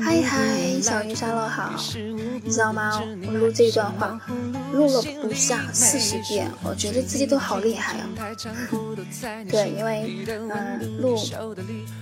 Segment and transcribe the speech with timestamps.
[0.00, 1.70] 嗨嗨，小鱼沙漏好，
[2.42, 2.98] 你知道吗？
[3.26, 4.18] 我录这段话
[4.72, 8.08] 录了不下四十遍，我觉得自己都好厉害啊。
[9.50, 11.18] 对，因为嗯，录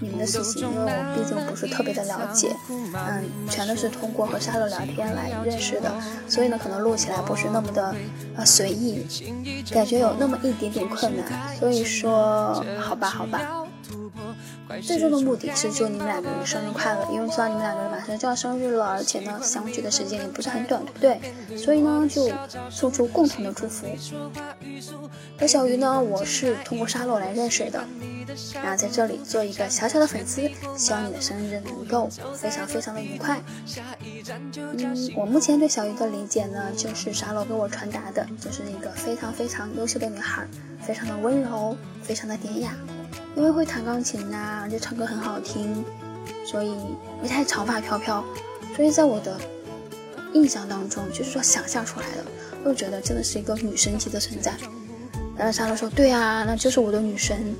[0.00, 5.92] 你们的事情，因为我毕竟不是特别的了解，嗯，全都是通过和沙漏聊天来认识的，
[6.28, 7.94] 所以呢，可能录起来不是那么的
[8.36, 9.04] 呃随意，
[9.72, 11.56] 感觉有那么一点点困难。
[11.58, 13.65] 所以说，好吧，好吧。
[14.82, 21.56] 最终的目的是祝你们两个人生日快乐，因为知道你们两个人马上就要生日了，而且呢，相聚的时间也不是很短，对不对？
[21.56, 22.30] 所以呢，就
[22.70, 23.86] 送出共同的祝福。
[25.38, 27.84] 而小鱼呢，我是通过沙漏来认识的，
[28.54, 33.40] 然后在这里做一个小小的粉丝，希望你的生日能够非常非常的愉快。
[34.78, 40.46] 嗯，我目前对小鱼的理解呢，就是沙漏给我传达的，就是一个非常非常优秀的女孩，
[40.80, 42.74] 非常的温柔，非常的典雅。
[43.36, 45.84] 因为会弹钢琴呐，而且唱歌很好听，
[46.44, 46.74] 所以
[47.22, 48.24] 一太长发飘飘，
[48.74, 49.38] 所以在我的
[50.32, 52.24] 印象当中，就是说想象出来的，
[52.64, 54.54] 我就觉得真的是一个女神级的存在。
[55.36, 57.54] 然后莎乐说：“对啊，那就是我的女神。”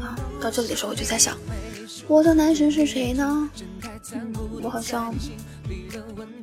[0.00, 1.36] 啊，到这里的时候我就在想，
[2.06, 3.50] 我的男神是谁呢？
[4.62, 5.12] 我好像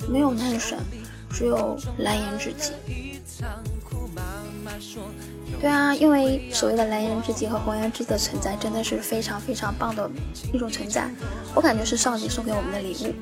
[0.10, 0.78] 没有男神，
[1.32, 2.72] 只有蓝颜知己。
[5.62, 10.10] 对啊，因为所谓的蓝颜知己和红颜知己的存在，真的是非常非常棒的
[10.54, 11.10] 一种存在。
[11.54, 13.14] 我感觉是上帝送给我们的礼物，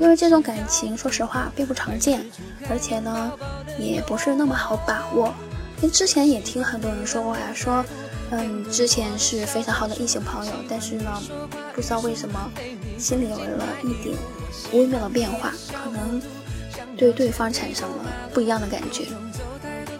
[0.00, 2.24] 因为这种感情，说实话并不常见，
[2.68, 3.32] 而且呢，
[3.78, 5.32] 也不是那么好把握。
[5.80, 7.84] 因为之前也听很多人说过呀，说，
[8.30, 11.22] 嗯，之前是非常好的异性朋友，但是呢，
[11.72, 12.50] 不知道为什么
[12.98, 14.16] 心里有了一点
[14.72, 16.20] 微妙的变化，可能
[16.96, 19.04] 对对方产生了不一样的感觉。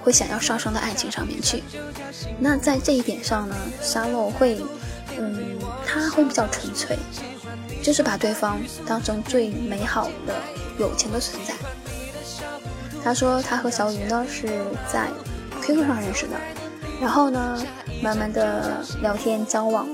[0.04, 1.62] 会想要上升到爱情上面去，
[2.38, 4.60] 那在这一点上呢，沙漏会，
[5.18, 6.98] 嗯，他会比较纯粹，
[7.82, 10.34] 就是把对方当成最美好的
[10.78, 11.54] 友情的存在。
[13.02, 14.46] 他说他和小鱼呢是
[14.92, 15.08] 在
[15.62, 16.36] QQ 上认识的，
[17.00, 17.64] 然后呢
[18.02, 19.88] 慢慢的聊天交往，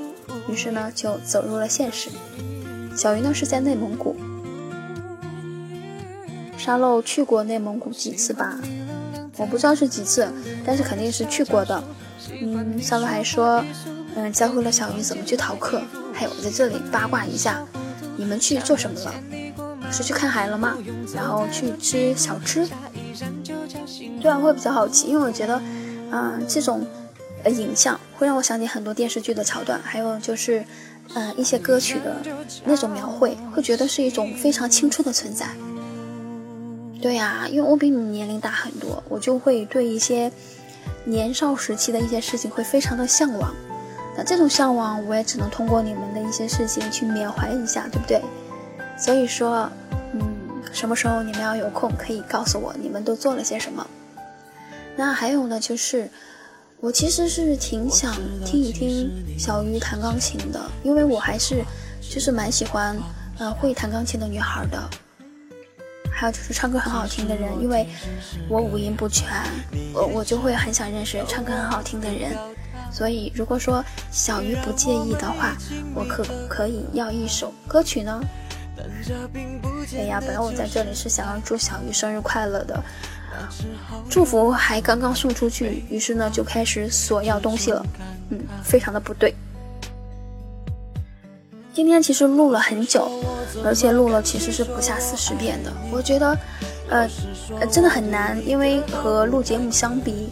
[0.49, 2.11] 于是呢就走入了现实。
[2.97, 4.17] 小鱼呢是在内蒙古，
[6.59, 8.59] 沙漏去过内蒙古几次吧。
[9.41, 10.31] 我不知道是几次，
[10.67, 11.83] 但是肯定是去过的。
[12.43, 13.65] 嗯，小鹿还说，
[14.15, 15.81] 嗯，教会了小鱼怎么去逃课。
[16.13, 17.65] 还有，在这里八卦一下，
[18.19, 19.15] 你们去做什么了？
[19.91, 20.77] 是去看海了吗？
[21.15, 22.69] 然后去吃小吃？
[24.21, 25.61] 对啊，会比较好奇，因为我觉得，
[26.13, 26.87] 嗯，这种
[27.43, 30.63] 呃影像会让我想起很多电视剧的桥段，还有就是，
[31.15, 32.15] 嗯，一些歌曲的
[32.67, 35.47] 那种描绘，会觉得是一种非常青春的存在。
[37.01, 40.31] 对呀，因为我比你年龄大很多，我就会对一些
[41.05, 43.55] 年少时期的一些事情会非常的向往。
[44.17, 48.21] 那这种向往，我也只能通过你们的一些事情去缅怀一下，对不对？
[48.99, 49.71] 所以说，
[50.13, 50.21] 嗯，
[50.73, 53.87] 什么时候你们要有空，可以告诉我你们都做了些什么。
[54.95, 56.11] 那还有呢，就是
[56.81, 61.65] 我其实是挺想听一听小鱼弹钢琴的，因为我还是
[62.01, 62.95] 就是蛮喜欢
[63.39, 64.91] 呃会弹钢琴的女孩的。
[66.21, 67.87] 还有就是唱歌很好听的人，因为
[68.47, 69.27] 我五音不全，
[69.95, 72.37] 我我就会很想认识唱歌很好听的人。
[72.93, 75.57] 所以如果说小鱼不介意的话，
[75.95, 78.21] 我可可以要一首歌曲呢？
[79.95, 82.79] 哎呀，本来我在这里是想要祝小鱼生日快乐的，
[84.11, 87.83] 祝福还刚刚送出去，于是呢就开始索要东西了，
[88.29, 89.35] 嗯，非常的不对。
[91.73, 93.09] 今天其实录了很久，
[93.65, 95.73] 而且录了其实是不下四十遍的。
[95.93, 96.39] 我觉得，
[96.89, 97.09] 呃，
[97.71, 100.29] 真的很难，因为和录节目相比，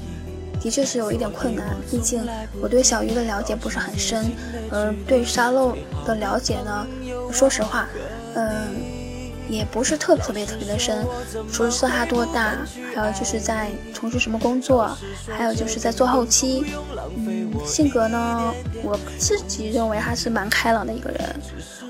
[0.60, 1.76] 的确是有一点困难。
[1.90, 2.26] 毕竟
[2.60, 4.32] 我对小鱼的了解不是很深，
[4.70, 6.86] 而对沙漏的了解呢，
[7.30, 7.88] 说实话，
[8.34, 8.97] 嗯。
[9.48, 11.06] 也不是特特别特别的深，
[11.52, 12.56] 除了知道他多大，
[12.94, 14.96] 还有就是在从事什么工作，
[15.36, 16.64] 还有就是在做后期。
[17.16, 21.20] 嗯，性格呢，我自己认为他是蛮开朗的一个人。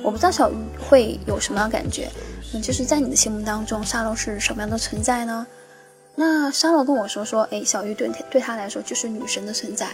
[0.02, 0.54] 我不知道小鱼
[0.88, 2.08] 会有什么样感觉，
[2.54, 5.46] 嗯，就是在你的心目当中，沙漏是什么样的存在呢？
[6.14, 9.88] 那沙漏跟我说说，哎，小鱼对对他来说就是女神的存在。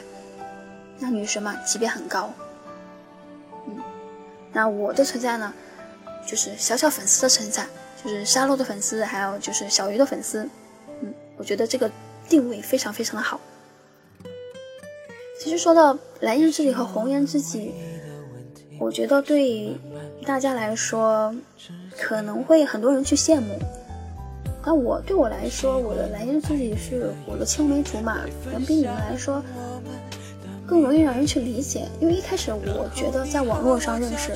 [0.99, 2.31] 那女神嘛，级别很高。
[3.67, 3.77] 嗯，
[4.53, 5.53] 那我的存在呢？
[6.27, 7.67] 就是小小粉丝的存在，
[8.03, 10.49] 就是沙漏的粉丝，还有就是小鱼的粉丝，
[11.03, 11.91] 嗯，我觉得这个
[12.29, 13.41] 定位非常非常的好。
[15.41, 17.75] 其实说到蓝颜知己和红颜知己，
[18.81, 19.77] 我觉得对
[20.25, 21.35] 大家来说
[21.99, 23.59] 可能会很多人去羡慕。
[24.67, 29.43] 但我对我来说，我的蓝颜知己是我的青梅竹马，可能比你们来说
[30.67, 31.87] 更容易让人去理解。
[32.01, 34.33] 因为一开始我觉得在网络上认识，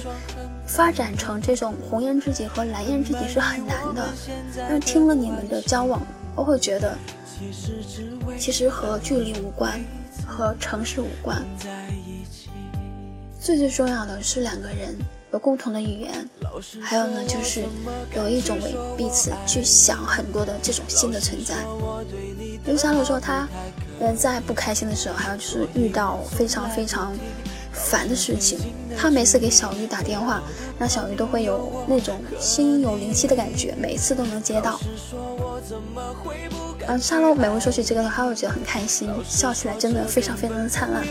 [0.69, 4.09] 发展成这种红颜知己和蓝颜知己是很难的。
[4.57, 6.01] 但是听了你们的交往，
[6.37, 6.97] 我会觉得，
[8.39, 9.81] 其实和距离无关，
[10.27, 11.43] 和城市无关，
[13.41, 14.97] 最最重要的是两个人。
[15.31, 16.27] 有共同的语言，
[16.81, 17.63] 还有呢，就是
[18.17, 21.55] 有一种为彼此去想很多的这种心的存在。
[22.65, 23.47] 因为沙漏说他，
[24.01, 27.13] 人在不开心的时候，还有就是遇到非常非常
[27.79, 28.59] 烦的事情，
[28.97, 30.43] 他每次给小鱼打电话，
[30.79, 34.79] 那小鱼都会有那种心有灵犀的感觉，每次都能接到。
[36.87, 41.05] 嗯，沙漏每回说起这个的话，我觉得很开心，笑起来真的非常非常的灿烂。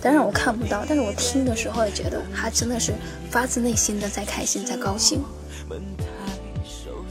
[0.00, 2.92] 当然我看不到，但是我听的时候也觉得他真的是
[3.30, 5.24] 发自内心的在开心，在高兴。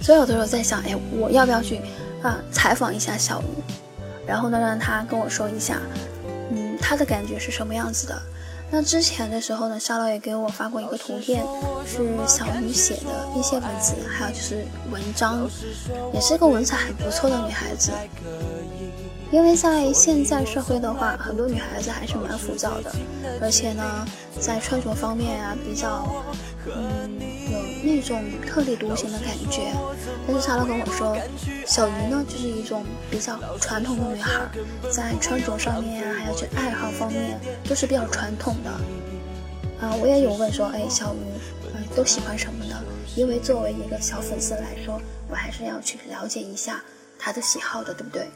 [0.01, 1.79] 所以有的时候在想，哎，我要不要去
[2.21, 3.45] 啊采访一下小鱼，
[4.27, 5.79] 然后呢让他跟我说一下，
[6.51, 8.21] 嗯，他的感觉是什么样子的。
[8.71, 11.43] 那之前的时候呢，沙老也给我发过一个图片，
[11.85, 15.45] 是小鱼写的一些文字，还有就是文章，
[16.13, 17.91] 也是个文采很不错的女孩子。
[19.29, 22.93] 因为在现在社会的话，很多女孩子还是蛮浮躁的，
[23.41, 24.05] 而且呢，
[24.39, 26.05] 在穿着方面啊，比较，
[26.67, 27.09] 嗯，
[27.83, 29.71] 那种特立独行的感觉。
[30.27, 31.17] 但是查乐跟我说，
[31.65, 34.49] 小鱼呢，就是一种比较传统的女孩，
[34.89, 38.69] 在穿着上面啊，还有这爱好方面，都是比较传统的。
[39.79, 41.17] 啊，我也有问说，哎，小鱼，
[41.73, 42.75] 嗯，都喜欢什么呢？
[43.15, 46.83] 因为作为一个小粉丝来说，我还是要去了解一下
[47.17, 48.29] 她的喜好的，对不对？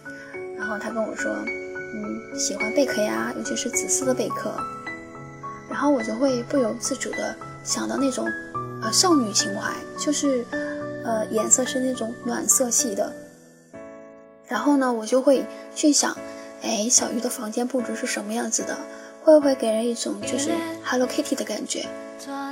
[0.57, 4.51] 然后他跟我说，嗯，喜欢贝壳呀，尤其是紫色的贝壳。
[5.69, 8.25] 然后我就会不由自主的想到那种，
[8.91, 10.45] 少女情怀，就是，
[11.03, 13.11] 呃，颜色是那种暖色系的。
[14.47, 15.43] 然后呢，我就会
[15.75, 16.15] 去想，
[16.61, 18.77] 哎，小鱼的房间布置是什么样子的？
[19.23, 20.51] 会不会给人一种就是
[20.83, 21.87] Hello Kitty 的感觉，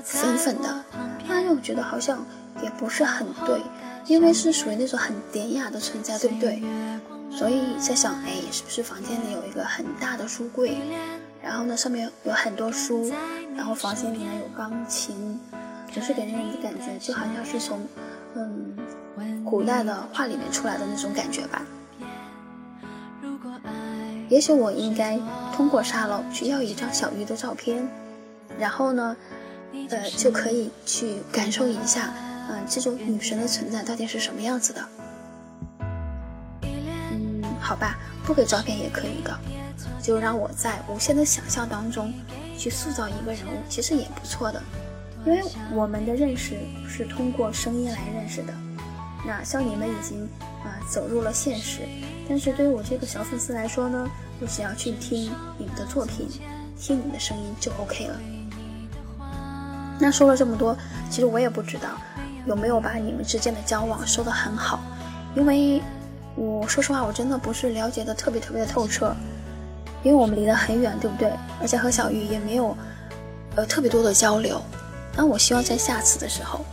[0.04, 0.84] 粉粉的？
[1.30, 2.26] 但又觉得好像
[2.64, 3.62] 也不是很对，
[4.08, 6.64] 因为是属于那种很典雅的存在，对不对？
[7.32, 10.78] 所以在想，哎，是不是房间里有一个很大的书柜，
[11.44, 13.12] 然后呢，上面有很多书，
[13.56, 15.40] 然后房间里面有钢琴，
[15.94, 17.80] 总是给人的感觉就好像是从，
[18.36, 18.76] 嗯，
[19.46, 21.62] 古代的画里面出来的那种感觉吧。
[24.30, 25.20] 也许我应该
[25.56, 27.88] 通过沙漏去要一张小鱼的照片，
[28.58, 29.16] 然后呢，
[29.90, 32.12] 呃，就可以去感受一下，
[32.50, 34.82] 嗯，这种女神的存在到底是什么样子的。
[36.64, 39.38] 嗯好吧，不给照片也可以的，
[40.02, 42.12] 就让我在无限的想象当中
[42.58, 44.60] 去塑造一个人物，其实也不错的。
[45.26, 45.42] 因为
[45.74, 48.54] 我们的认识是通过声音来认识的，
[49.26, 50.28] 那像你们已经
[50.64, 51.82] 啊走入了现实，
[52.28, 54.10] 但是对于我这个小粉丝来说呢，
[54.40, 56.28] 我只要去听你们的作品，
[56.78, 58.20] 听你们的声音就 OK 了。
[60.00, 60.78] 那说了这么多，
[61.10, 61.90] 其实我也不知道
[62.46, 64.80] 有没有把你们之间的交往说得很好，
[65.36, 65.82] 因为。
[66.36, 69.16] 我说实话，我真的不是了解的特别特别的透彻，
[70.02, 71.32] 因为我们离得很远，对不对？
[71.62, 72.76] 而且和小玉也没有，
[73.56, 74.60] 呃，特别多的交流。
[75.16, 76.66] 那我希望在下次的时候，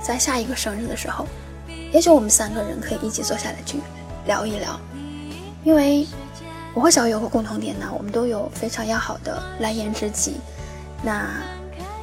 [0.00, 1.26] 在下一个生日的时候，
[1.92, 3.78] 也许我们三个人可以一起坐下来去
[4.26, 4.78] 聊一聊，
[5.64, 6.06] 因为
[6.74, 10.36] 我和小玉有个共同点呢，我们都有非常要好的蓝颜知己。
[11.02, 11.28] 那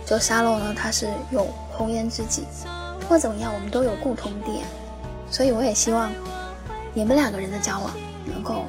[0.06, 2.44] 就沙漏呢，他是有红颜知己。
[3.00, 4.66] 不管怎么样，我们都有共同点。
[5.32, 6.12] 所以我也希望
[6.94, 7.92] 你们两个人的交往
[8.26, 8.66] 能够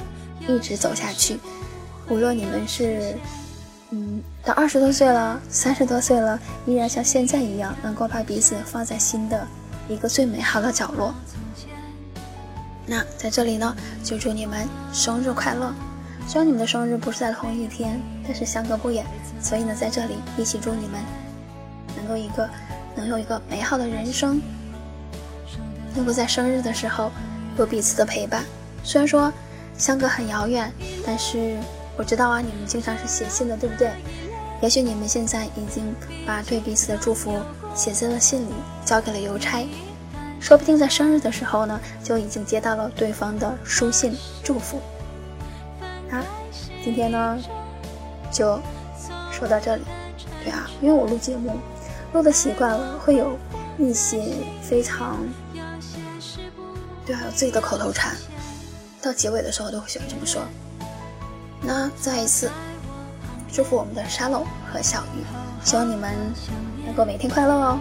[0.49, 1.39] 一直走下去。
[2.09, 3.17] 无论你们是
[3.97, 9.47] 嗯到二十多岁了、三十多岁了，依然像现在一样，能够把彼此放在心的
[9.89, 11.15] 一个最美好的角落。
[12.85, 13.75] 那在这里呢，
[14.05, 15.73] 就祝你们生日快乐！
[16.29, 19.05] 虽然你们的生日不是在同一天，但是相隔不远，
[19.41, 21.01] 所以呢，在这里一起祝你们
[21.97, 22.49] 能够一个
[22.95, 24.43] 能有一个美好的人生。
[25.95, 27.11] 能够在生日的时候
[27.57, 28.45] 有彼此的陪伴，
[28.85, 29.33] 虽然说
[29.79, 30.71] 相隔很遥远，
[31.07, 31.57] 但是
[31.97, 33.91] 我知道啊，你们经常是写信的，对不对？
[34.63, 35.95] 也许你们现在已经
[36.27, 37.39] 把对彼此的祝福
[37.75, 38.53] 写在了信里，
[38.85, 39.67] 交给了邮差，
[40.41, 44.81] 说不定在生日的时候呢，就已经接到了对方的书信祝福。
[46.11, 46.25] 啊，
[46.85, 47.39] 今天呢
[48.31, 48.61] 就
[49.33, 49.83] 说到这里。
[50.45, 51.59] 对啊，因为我录节目
[52.13, 53.39] 录的习惯了，会有
[53.79, 54.23] 一些
[54.63, 55.19] 非常。
[57.05, 58.17] 对，啊有自己的口头禅，
[59.03, 60.43] 到结尾的时候都会喜欢这么说。
[61.61, 62.51] 那再一次
[63.53, 65.25] 祝福我们的沙漏和小鱼，
[65.65, 66.15] 希望你们
[66.85, 67.79] 能够每天快乐哦。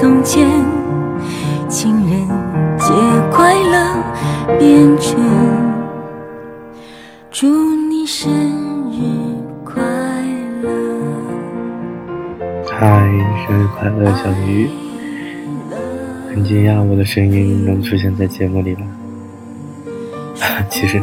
[0.00, 0.48] 从前
[1.68, 2.26] 情人
[2.78, 2.90] 节
[3.30, 4.00] 快乐。
[4.58, 5.14] 变成
[7.30, 7.46] 祝
[7.90, 8.32] 你生
[8.90, 8.96] 日
[9.62, 9.82] 快
[10.62, 10.70] 乐。
[12.66, 13.06] 嗨，
[13.46, 14.70] 生日快乐，小鱼！
[16.30, 18.80] 很惊讶我的声音能出现在节目里了。
[20.70, 21.00] 其实，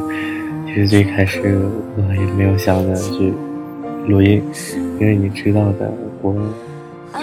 [0.66, 1.40] 其实最开始
[1.96, 3.32] 我也没有想着去
[4.08, 4.44] 录音，
[5.00, 6.34] 因为你知道的，我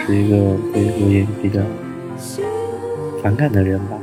[0.07, 1.61] 是一个对录音比较
[3.23, 3.99] 反感的人吧。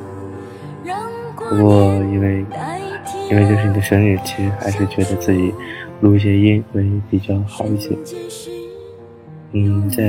[1.35, 2.45] 不过，因为
[3.29, 5.53] 因为这是你的生日，其实还是觉得自己
[5.99, 7.89] 录一些音会比较好一些。
[9.51, 10.01] 嗯，在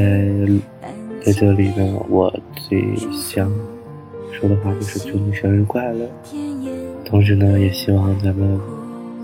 [1.24, 2.32] 在这里呢，我
[2.68, 2.82] 最
[3.12, 3.50] 想
[4.30, 6.08] 说的话就是祝你生日快乐。
[7.04, 8.60] 同时呢，也希望咱们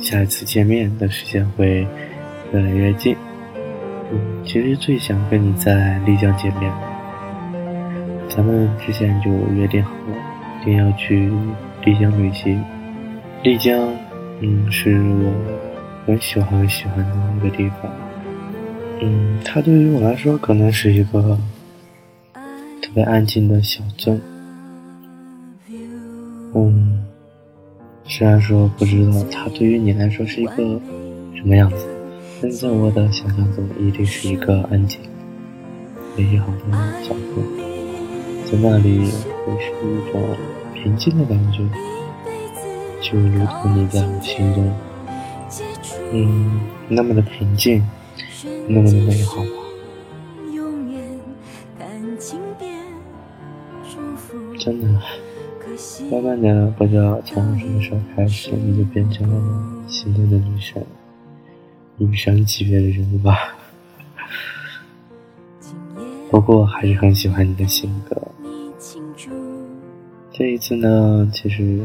[0.01, 1.87] 下一次见面的时间会
[2.53, 3.17] 越来越近。
[4.11, 6.73] 嗯，其实最想跟你在丽江见面，
[8.29, 10.17] 咱们之前就约定好了，
[10.61, 11.31] 一定要去。
[11.85, 12.63] 丽江旅行，
[13.45, 13.89] 丽江，
[14.41, 15.33] 嗯，是我
[16.05, 17.91] 很喜欢很喜欢的一个地方。
[19.01, 21.39] 嗯，它对于我来说可能是一个
[22.83, 24.21] 特别安静的小镇。
[26.55, 27.05] 嗯，
[28.05, 30.57] 虽然说不知道它对于你来说是一个
[31.37, 31.87] 什么样子，
[32.41, 35.01] 但在我的想象中，一定是一个安静、
[36.17, 37.21] 美好的小镇。
[38.45, 39.01] 在那里
[39.45, 40.23] 会是一种。
[40.81, 41.59] 平静的感觉，
[43.01, 44.73] 就如同你在我心中，
[46.13, 47.85] 嗯，那么的平静，
[48.69, 49.49] 那么的美好吧。
[54.57, 54.87] 真的，
[56.13, 60.81] 慢慢的，不知道从什么时候开始，你就变成了我心中的女神，
[61.99, 63.55] 女神级别的人物吧。
[66.31, 68.17] 不过，还是很喜欢你的性格。
[70.31, 71.81] 这一次呢，其实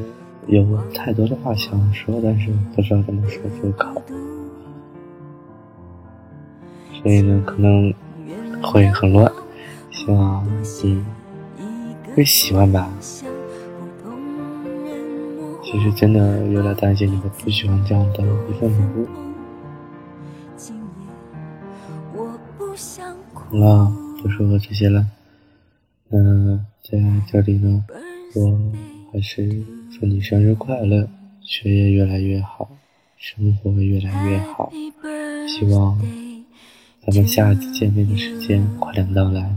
[0.48, 4.02] 有太多的话想说，但是不知道怎么说出口，
[7.02, 7.94] 所以呢，可能
[8.62, 9.32] 会很乱。
[9.90, 10.46] 希望
[10.84, 11.02] 你
[12.14, 12.92] 会喜欢吧。
[15.64, 19.08] 其实真的有点担心你会不喜欢这样的一份礼物。
[23.54, 25.06] 好了，不说这些了。
[26.10, 26.98] 嗯，在
[27.32, 27.86] 这里呢。
[28.34, 28.60] 我
[29.12, 31.08] 还是祝你生日快乐，
[31.42, 32.68] 学业越来越好，
[33.16, 34.74] 生活越来越好。
[35.48, 36.02] 希望
[37.06, 39.56] 咱们下一次见面的时间快点到来，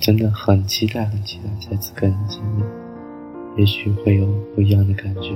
[0.00, 2.66] 真的很期待，很期待再次跟你见面，
[3.56, 5.30] 也许会有不一样的感觉。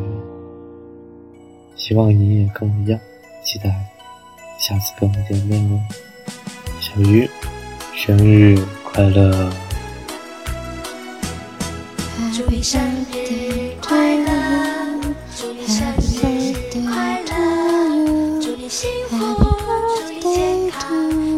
[1.76, 2.98] 希望你也跟我一样
[3.44, 3.70] 期待
[4.58, 5.80] 下次跟我见面哦，
[6.94, 7.28] 小鱼，
[7.92, 9.50] 生日快乐！
[12.32, 12.80] 祝你生
[13.12, 14.30] 日快乐，
[15.36, 16.54] 祝你生日
[16.86, 19.16] 快乐，祝你幸福，
[20.06, 20.88] 祝你健康，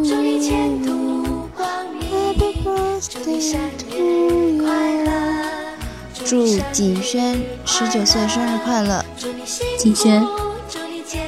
[0.05, 2.03] 祝你前途光明，
[3.09, 3.59] 祝你生
[3.89, 5.11] 日快乐。
[6.27, 9.03] 祝景轩十九岁生日快乐，
[9.79, 10.23] 景轩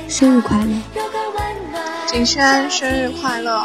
[0.06, 0.66] 生日快乐，
[2.08, 3.64] 景轩生日快乐。